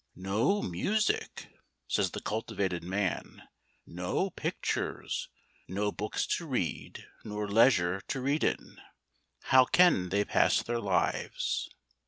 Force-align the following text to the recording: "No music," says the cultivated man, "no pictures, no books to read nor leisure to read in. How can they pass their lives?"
"No 0.15 0.63
music," 0.63 1.53
says 1.87 2.09
the 2.09 2.21
cultivated 2.23 2.83
man, 2.83 3.43
"no 3.85 4.31
pictures, 4.31 5.29
no 5.67 5.91
books 5.91 6.25
to 6.37 6.47
read 6.47 7.05
nor 7.23 7.47
leisure 7.47 8.01
to 8.07 8.19
read 8.19 8.43
in. 8.43 8.81
How 9.43 9.63
can 9.65 10.09
they 10.09 10.25
pass 10.25 10.63
their 10.63 10.79
lives?" 10.79 11.69